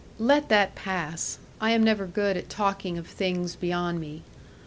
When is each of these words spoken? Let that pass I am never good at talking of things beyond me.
Let 0.17 0.49
that 0.49 0.73
pass 0.73 1.37
I 1.59 1.69
am 1.73 1.83
never 1.83 2.07
good 2.07 2.35
at 2.35 2.49
talking 2.49 2.97
of 2.97 3.05
things 3.05 3.55
beyond 3.55 3.99
me. 3.99 4.23